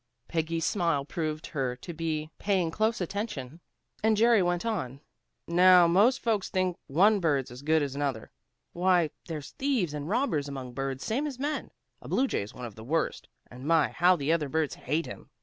[0.29, 3.59] '"Peggy's smile proved her to be paying close attention,
[4.01, 4.99] and Jerry went on.
[5.47, 8.31] "Now, most folks think one bird's as good as another.
[8.73, 11.69] Why, there's thieves and robbers among birds same as men.
[12.01, 15.29] A blue jay's one of the worst, and my, how the other birds hate him!